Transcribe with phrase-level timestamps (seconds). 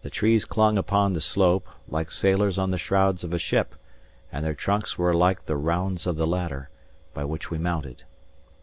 [0.00, 3.74] The trees clung upon the slope, like sailors on the shrouds of a ship,
[4.32, 6.70] and their trunks were like the rounds of a ladder,
[7.12, 8.04] by which we mounted.